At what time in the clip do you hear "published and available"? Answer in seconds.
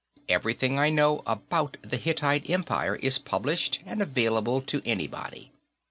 3.19-4.59